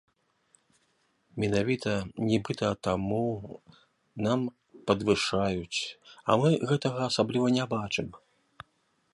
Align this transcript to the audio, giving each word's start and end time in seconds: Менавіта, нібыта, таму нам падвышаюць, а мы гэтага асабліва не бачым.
Менавіта, 1.41 1.91
нібыта, 2.29 2.67
таму 2.87 3.21
нам 4.29 4.41
падвышаюць, 4.89 5.79
а 6.29 6.39
мы 6.45 6.49
гэтага 6.73 6.99
асабліва 7.13 7.47
не 7.59 7.65
бачым. 7.77 8.07